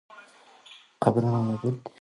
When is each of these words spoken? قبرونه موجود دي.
قبرونه 1.03 1.37
موجود 1.47 1.75
دي. 1.83 1.89